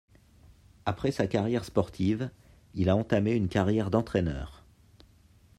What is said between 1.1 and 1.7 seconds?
sa carrière